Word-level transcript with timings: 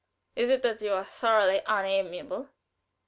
"Is 0.35 0.49
it 0.49 0.63
that 0.63 0.81
you 0.81 0.93
are 0.93 1.03
thoroughly 1.03 1.61
unamiable?" 1.67 2.49